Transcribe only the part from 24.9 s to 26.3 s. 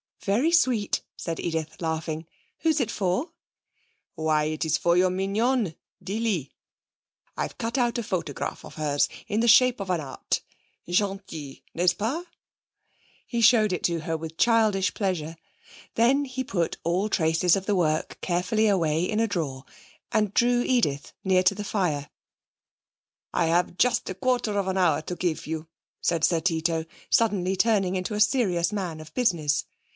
to give you,' said